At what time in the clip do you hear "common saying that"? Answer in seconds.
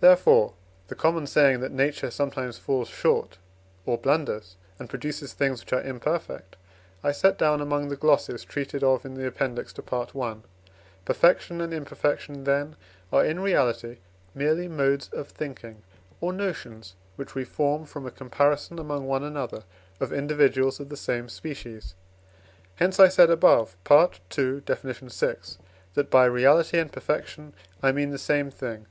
0.94-1.72